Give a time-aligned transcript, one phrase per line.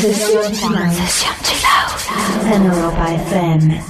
[0.00, 0.74] Sesión Chill
[1.66, 3.89] Out en Europa FM.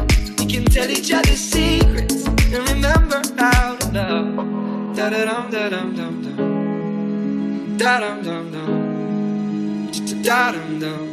[0.41, 4.95] We can tell each other secrets and remember how to love.
[4.95, 7.77] Da da dum da dum dum dum.
[7.77, 9.91] Da dum dum dum.
[10.23, 11.07] Da dum dum.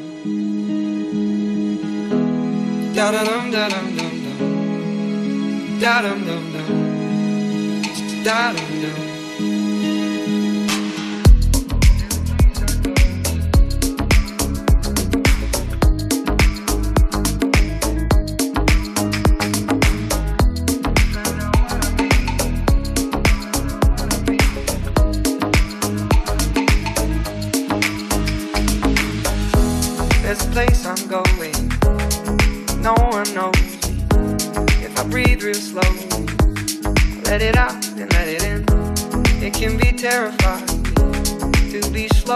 [2.95, 4.39] Da da dum da dum dum dum.
[5.79, 6.71] Da dum dum dum.
[8.25, 9.08] Da dum dum.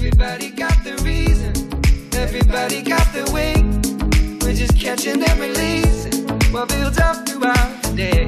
[0.00, 1.52] Everybody got the reason,
[2.14, 3.54] everybody got the way.
[4.40, 8.22] We're just catching and releasing what builds up throughout the day.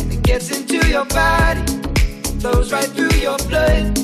[0.00, 1.60] And it gets into your body,
[2.40, 3.98] flows right through your blood.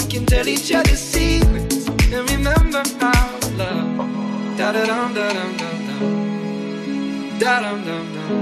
[0.00, 4.58] We can tell each other secrets and remember how love.
[4.58, 7.38] Da da dum da dum dum dum.
[7.38, 8.32] Da dum dum dum.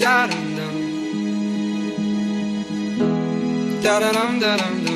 [0.00, 0.74] Da dum dum
[3.82, 4.95] da dum dum dum.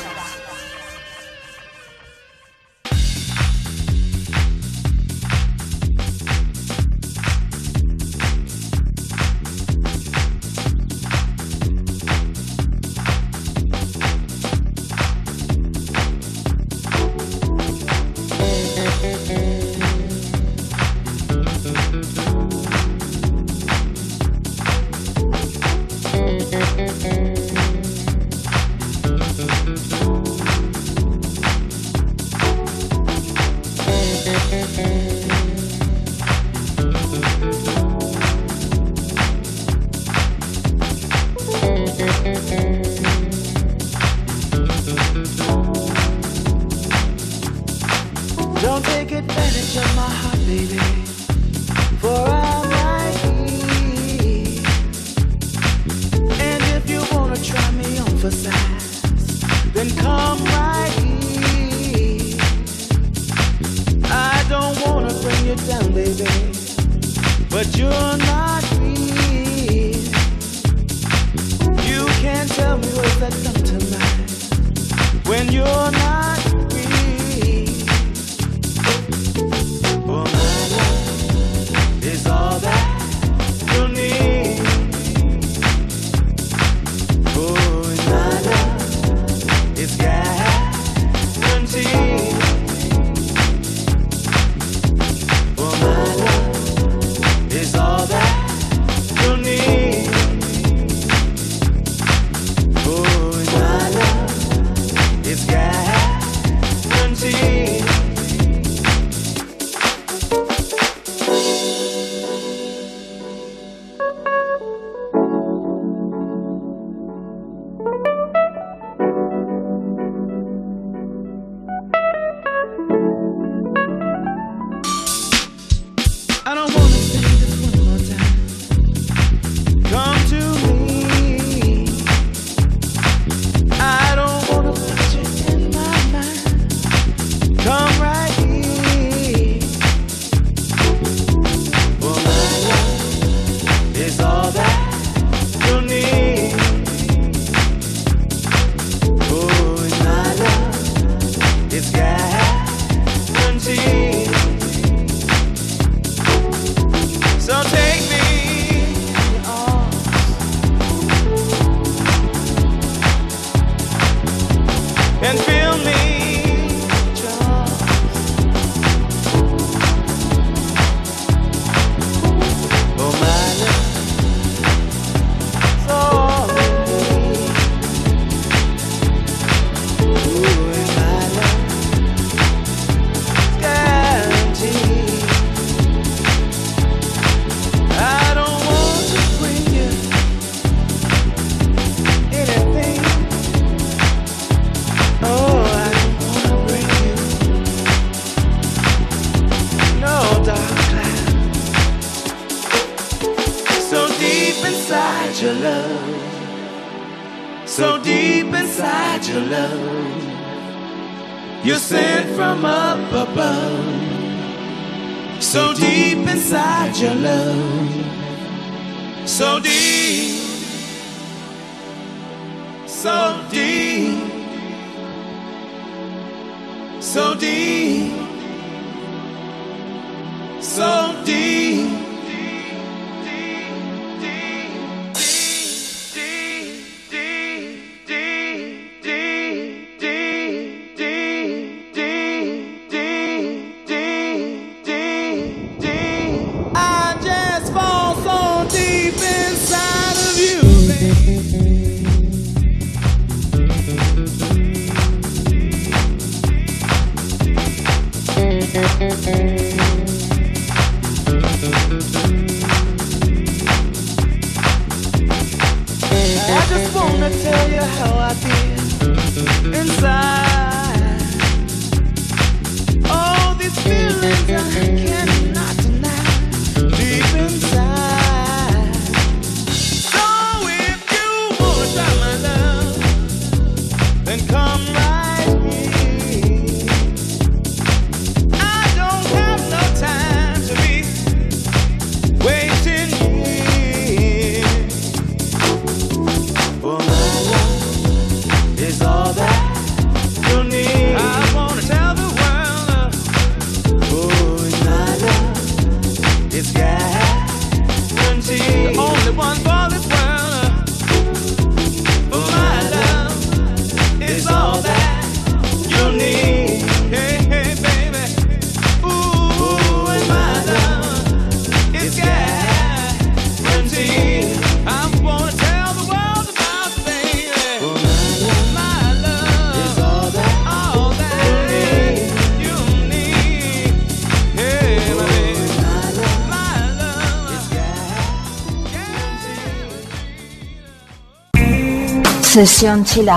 [342.53, 343.29] Sesión Chill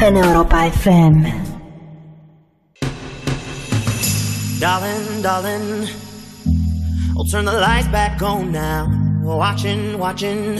[0.00, 1.32] en Europa FM.
[4.58, 5.88] Darling, darling,
[7.16, 8.88] I'll turn the lights back on now.
[9.22, 10.58] Watching, watching,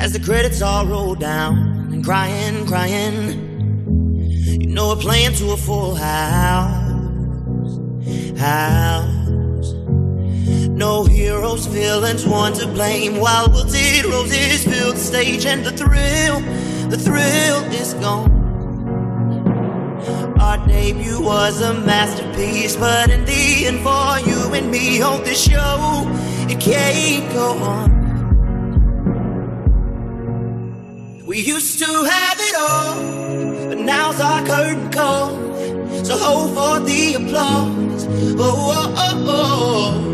[0.00, 3.38] as the credits all roll down and crying, crying.
[4.60, 6.74] You know we're playing to a full house,
[8.40, 8.93] house.
[11.54, 13.20] Heroes, villains, want to blame.
[13.20, 16.40] While wilted roses fill the stage, and the thrill,
[16.90, 18.32] the thrill is gone.
[20.40, 25.44] Our debut was a masterpiece, but in the end, for you and me on this
[25.44, 26.02] show,
[26.50, 28.02] it can't go on.
[31.24, 35.30] We used to have it all, but now's our curtain call.
[36.04, 38.08] So hold for the applause.
[38.40, 40.13] Oh, oh, oh, oh.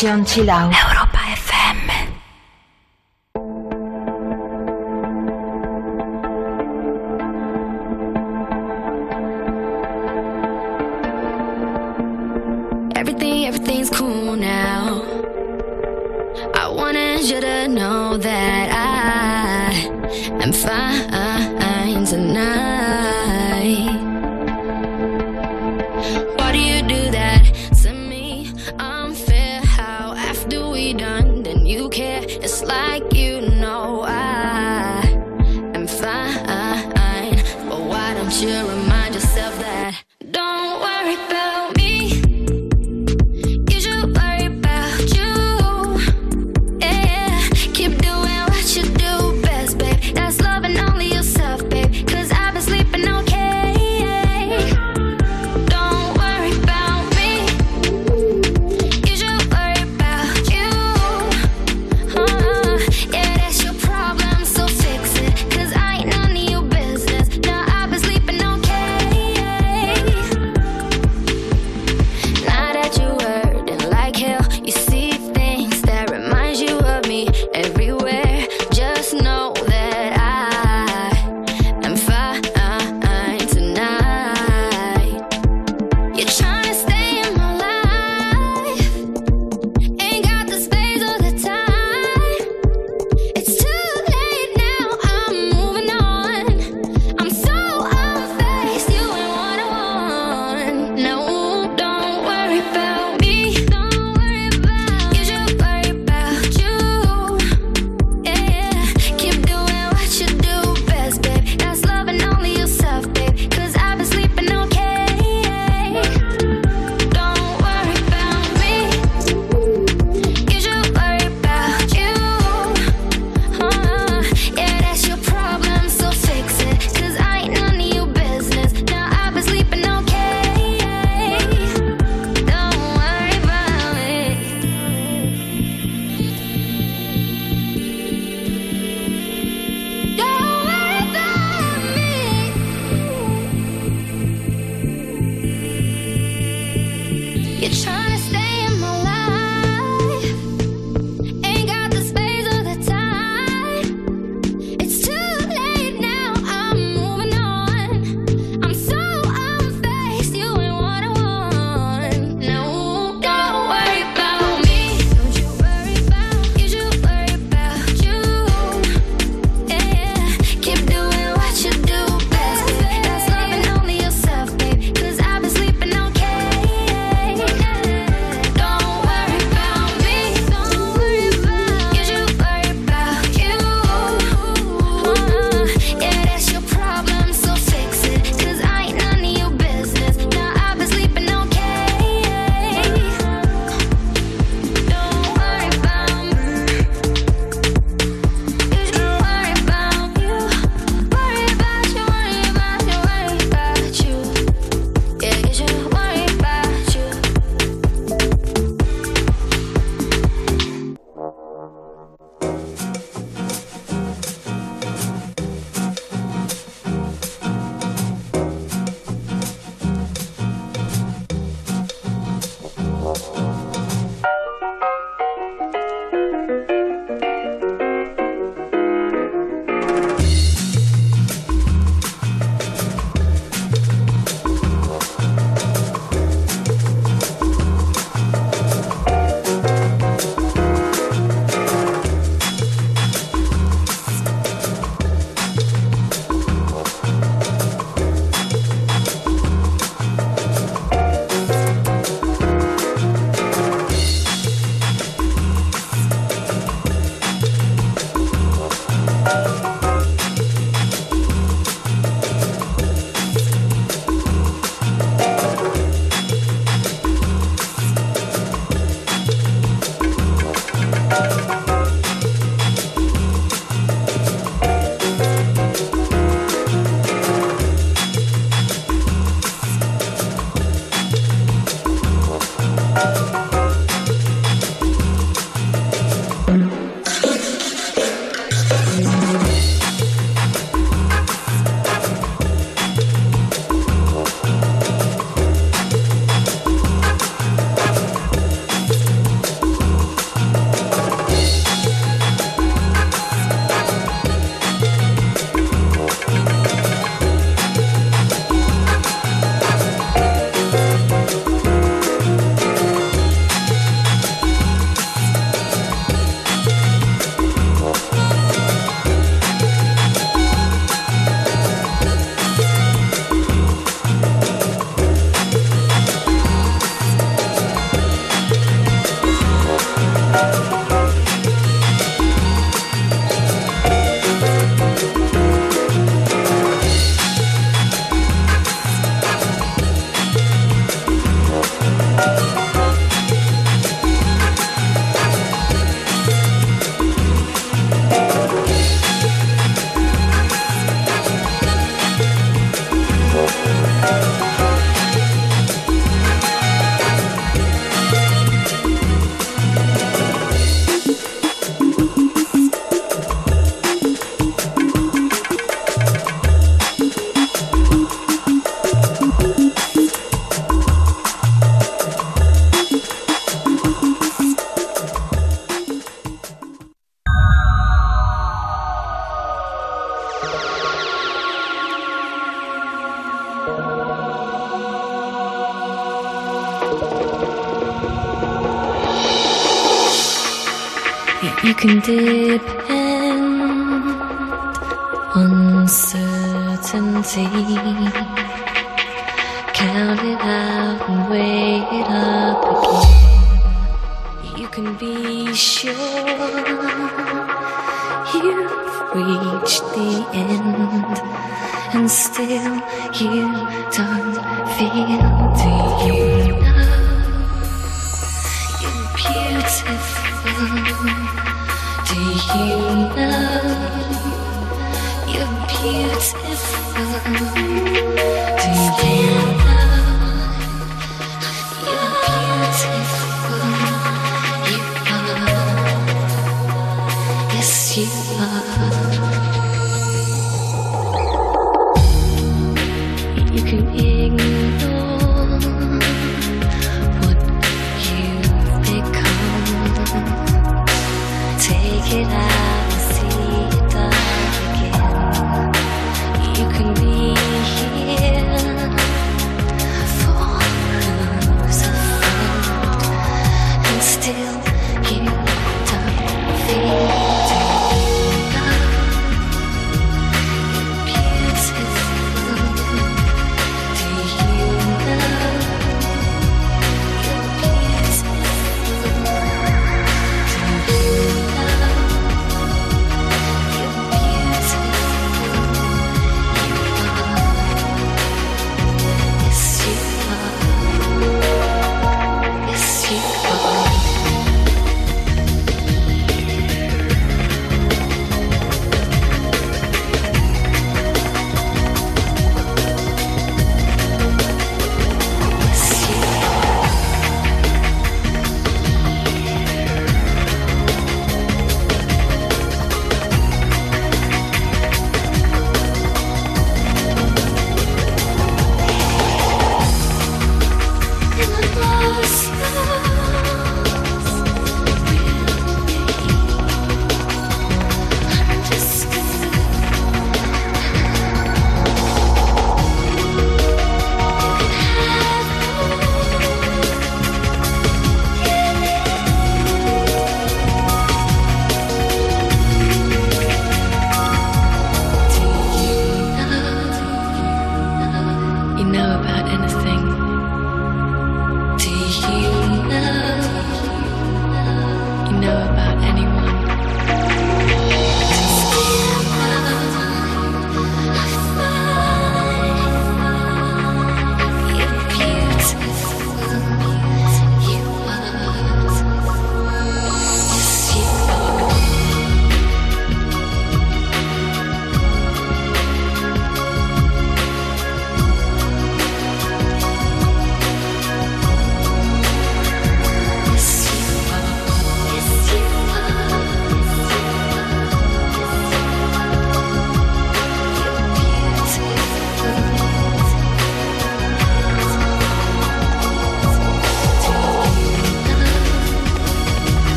[0.00, 0.70] 想起老。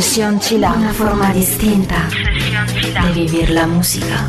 [0.00, 0.72] Session Chila.
[0.72, 2.08] Una forma distinta
[3.12, 4.26] di vivere la musica.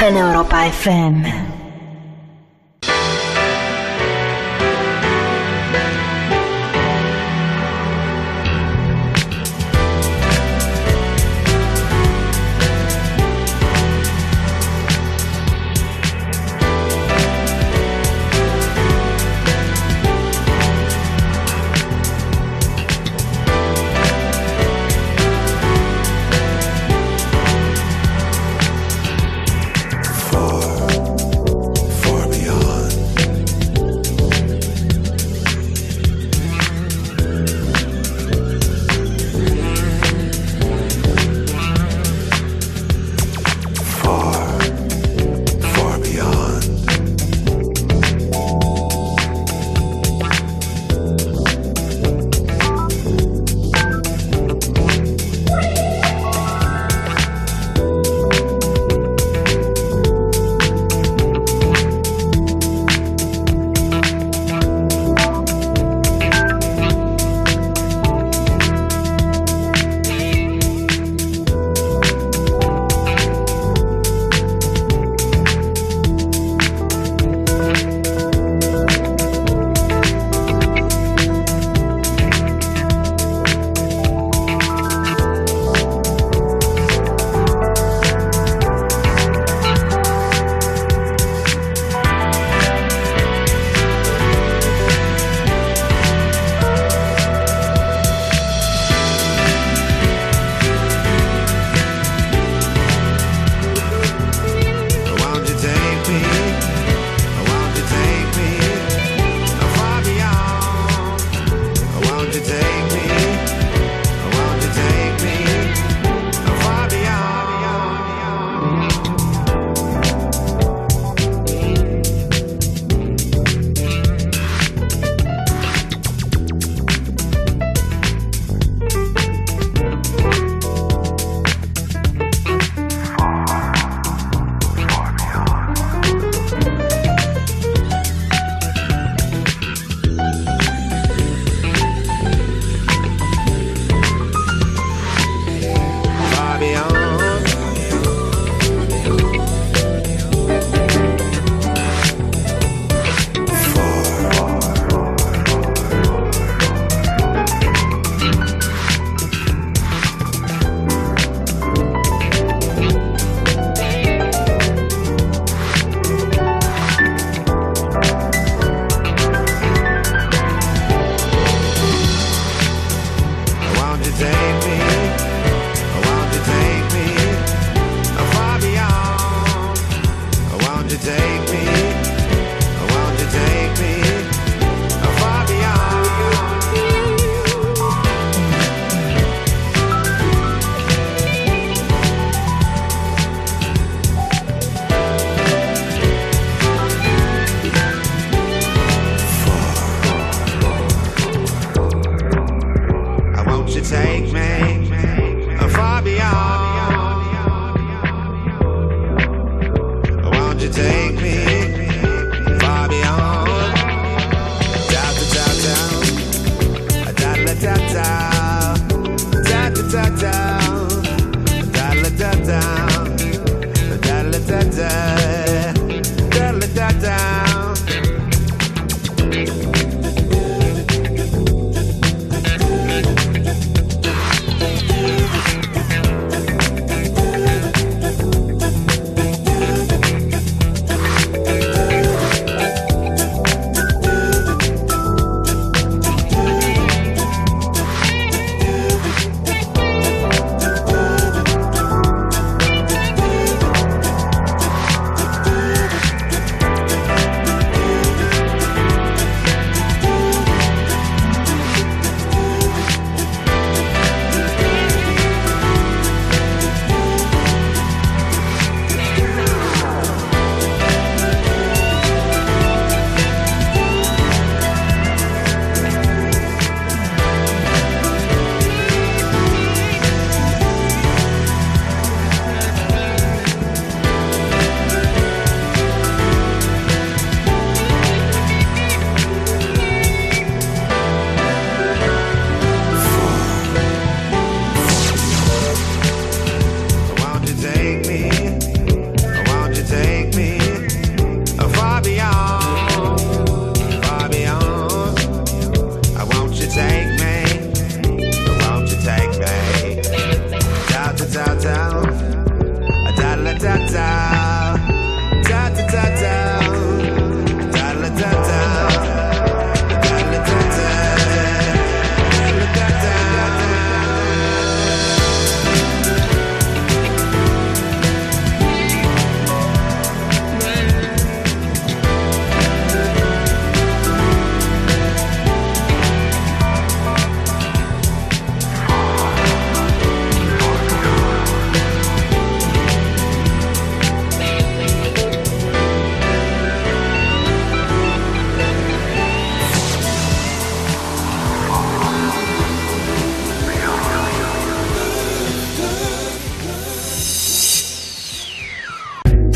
[0.00, 1.55] En Europa FM.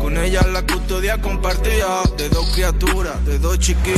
[0.00, 2.02] Con ella la custodia compartía.
[2.18, 3.93] De dos criaturas, de dos chiquitas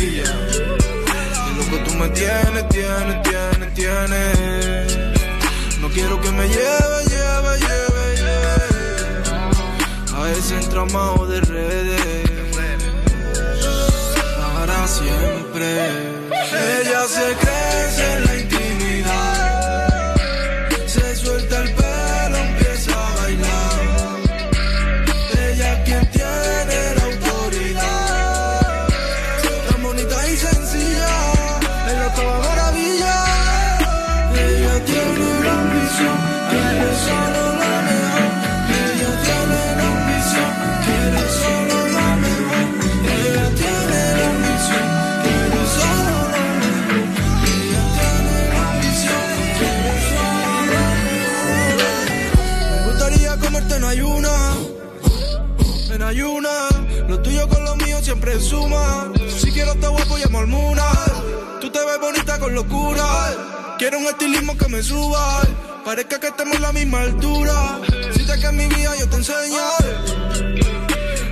[65.84, 67.80] Parezca que estemos a la misma altura.
[68.14, 69.58] Si que en mi vida yo te enseño.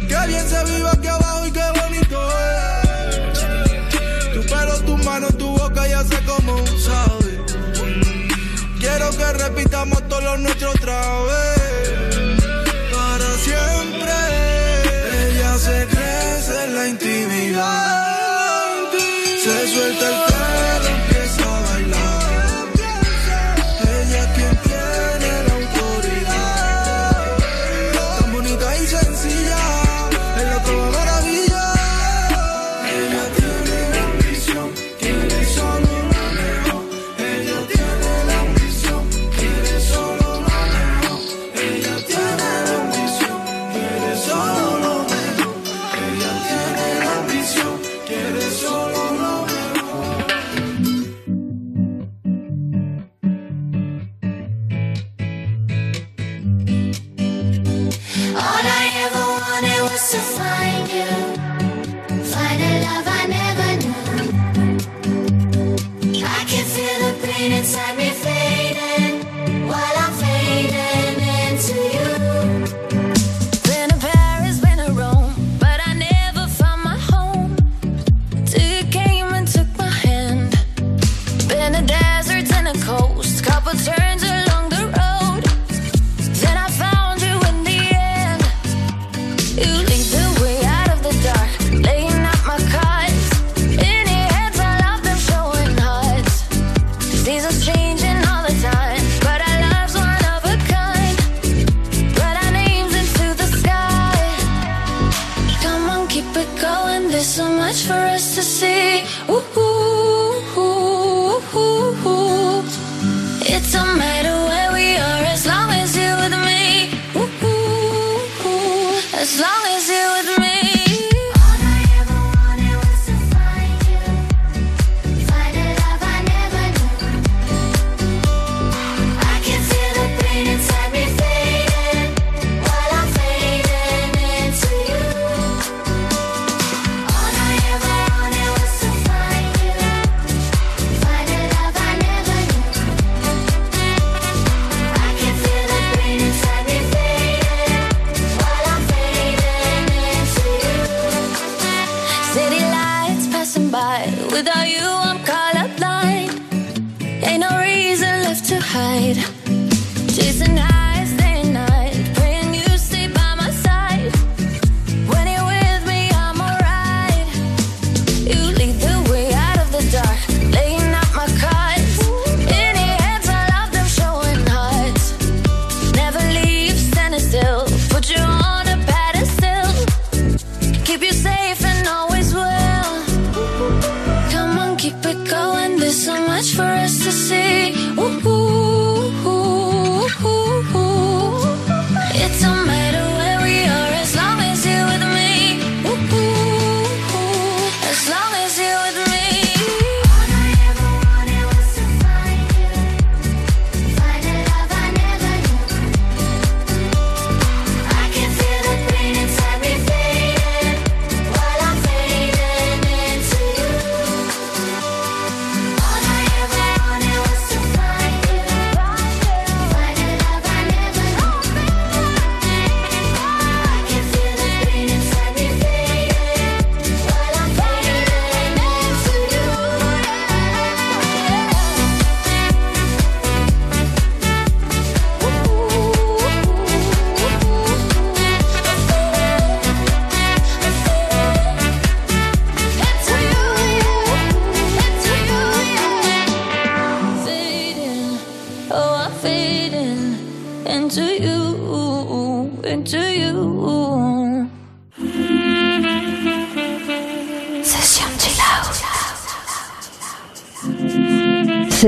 [0.09, 4.33] Que bien se vive aquí abajo y qué bonito es.
[4.33, 7.45] Tu pelo, tu mano, tu boca ya sé cómo sabe.
[8.81, 11.54] Quiero que repitamos todos los nuestros otra vez.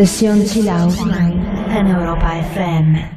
[0.07, 0.95] Sesión chill out
[1.89, 3.16] Europa FM.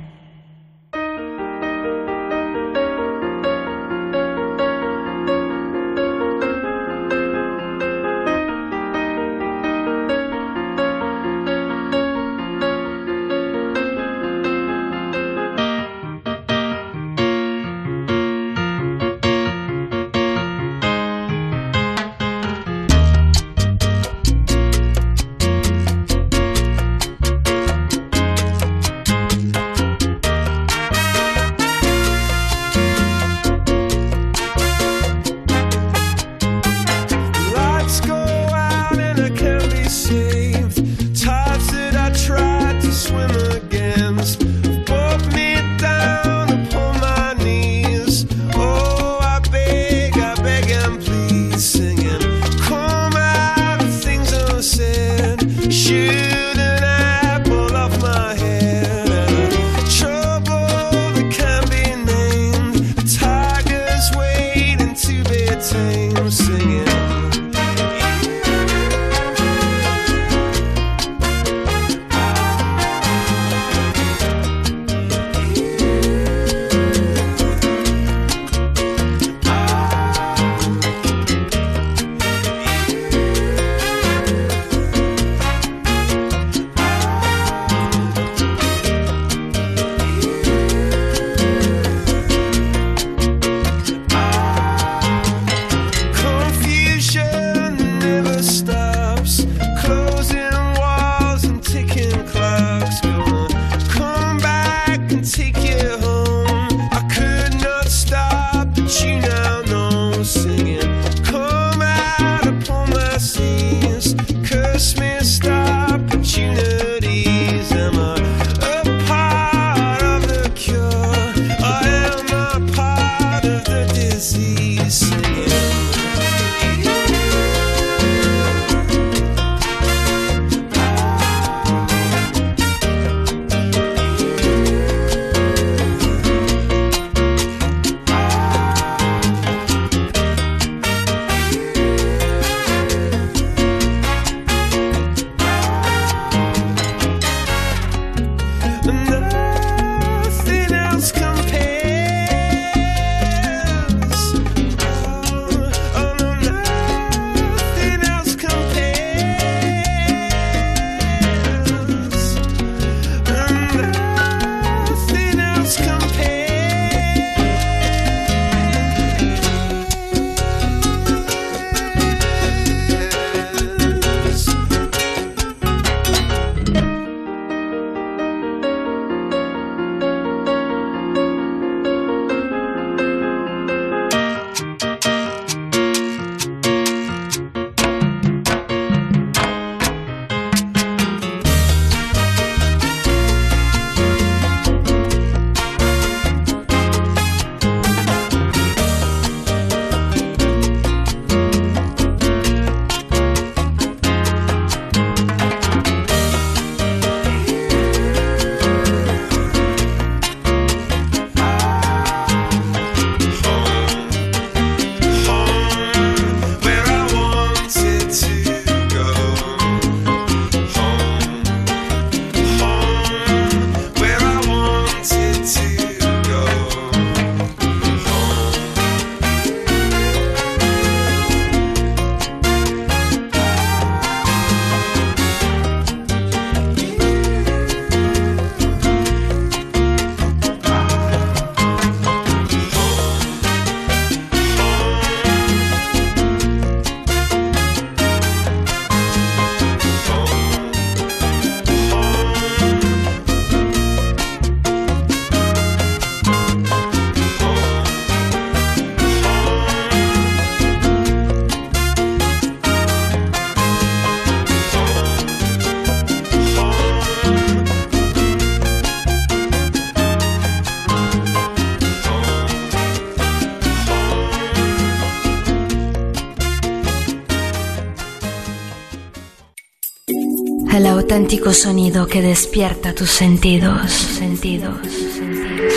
[281.10, 283.90] Auténtico sonido que despierta tus sentidos.
[283.92, 284.78] Sentidos.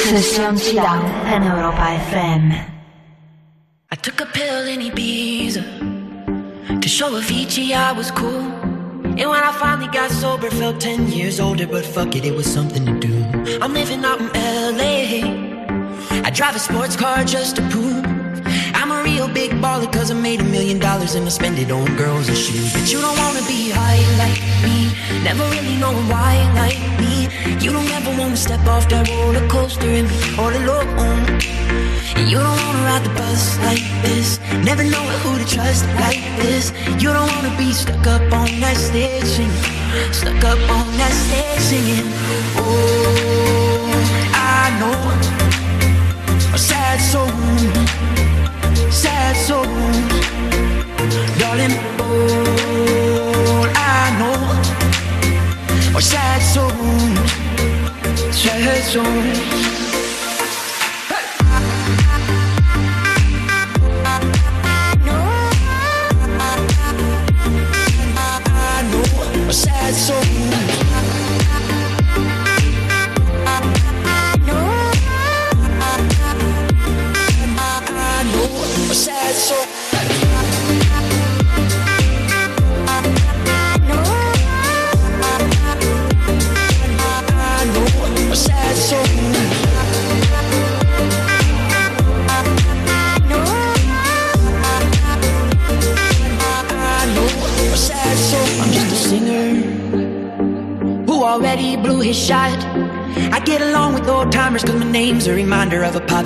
[0.04, 0.82] Sesión Chill
[1.24, 2.66] en Europa FM.
[3.90, 5.64] I took a pill in Ibiza
[6.78, 8.44] to show Avicii I was cool.
[9.02, 12.44] And when I finally got sober, felt 10 years older, but fuck it, it was
[12.44, 13.14] something to do.
[13.62, 14.28] I'm living out in
[14.76, 16.26] LA.
[16.26, 18.04] I drive a sports car just to prove
[18.74, 21.70] I'm a real big baller, cause I made a million dollars and I spend it
[21.70, 22.72] on girls and shoes.
[22.74, 27.28] But you don't wanna be high like me, never really knowing why like me.
[27.64, 30.92] You don't ever wanna step off that roller coaster and be all alone.
[32.16, 34.38] And you don't wanna ride the bus like this.
[34.64, 36.72] Never know who to trust like this.
[37.02, 41.60] You don't wanna be stuck up on that stage singing Stuck up on that stage
[41.60, 42.08] singing
[42.56, 43.21] Oh,
[58.62, 59.71] Sad souls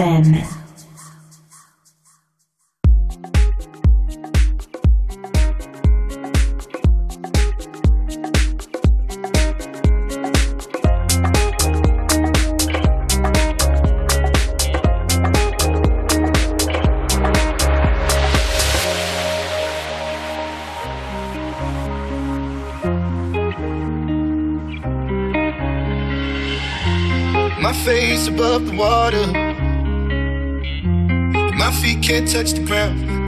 [0.00, 0.59] FM.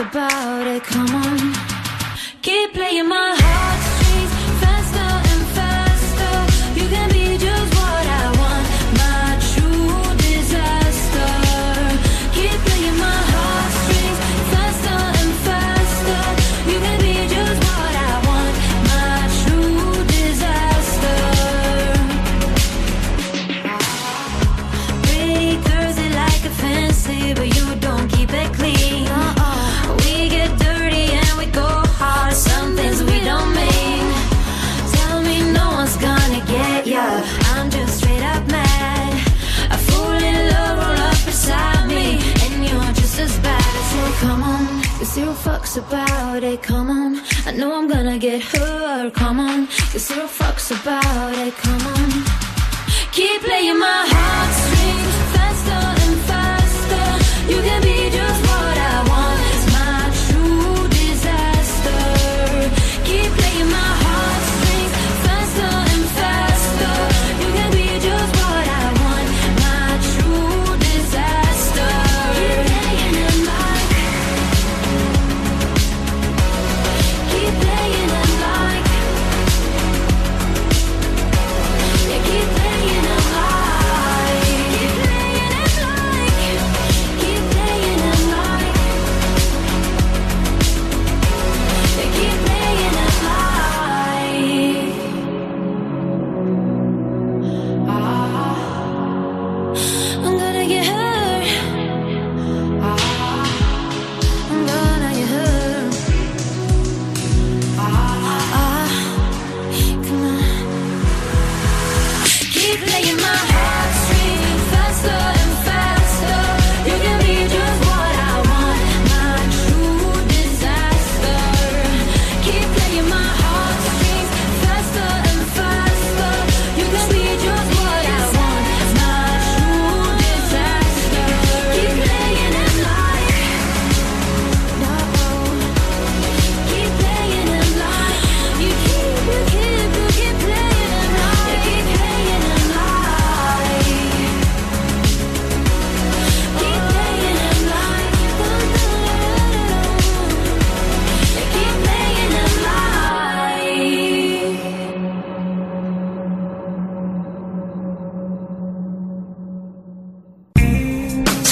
[0.00, 0.35] about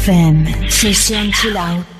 [0.00, 0.70] FM.
[0.70, 1.84] Sesión Chill Out.
[1.84, 1.99] Yeah,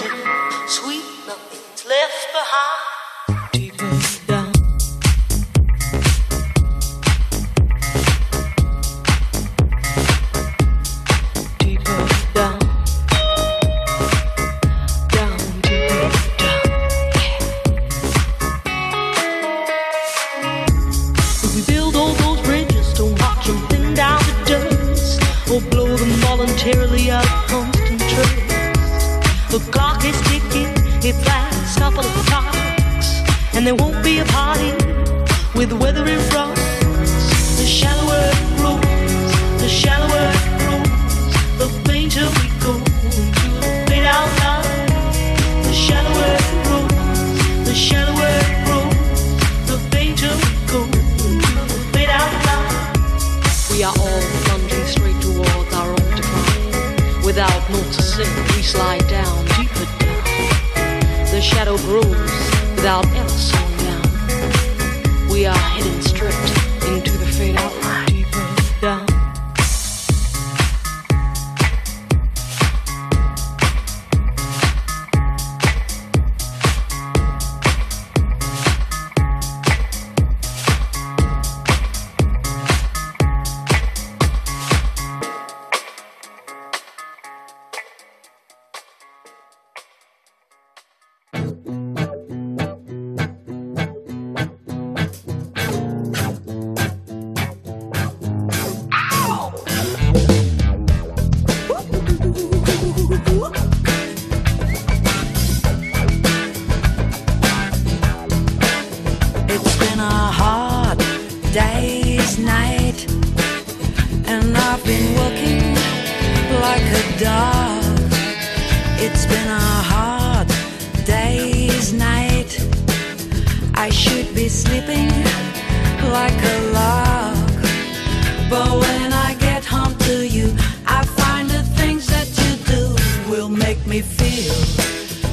[133.91, 134.53] me feel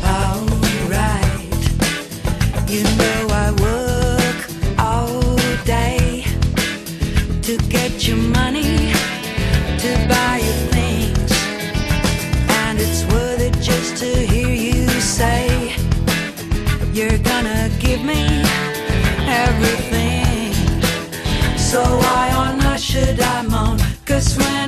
[0.04, 1.62] alright.
[2.68, 4.38] You know I work
[4.80, 6.24] all day
[7.42, 8.92] to get your money
[9.82, 11.30] to buy your things,
[12.62, 15.76] and it's worth it just to hear you say
[16.92, 18.42] you're gonna give me
[19.44, 20.52] everything.
[21.56, 23.78] So why on earth should I moan?
[24.04, 24.67] Cause when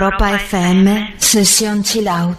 [0.00, 2.38] Europa FM, Session chill out.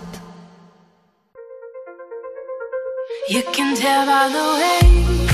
[3.29, 5.30] You can tell by the way